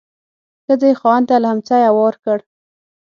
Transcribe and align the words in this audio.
ښځې 0.65 0.89
یې 0.91 0.97
خاوند 0.99 1.25
ته 1.29 1.35
لیهمڅی 1.43 1.81
هوار 1.89 2.15
کړ. 2.23 2.37